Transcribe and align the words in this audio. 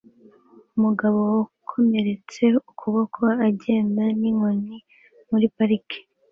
Umugabo 0.75 1.17
wakomeretse 1.35 2.43
ukuboko 2.69 3.21
agenda 3.47 4.03
n'inkoni 4.19 4.77
muri 5.29 5.45
parike 5.55 5.99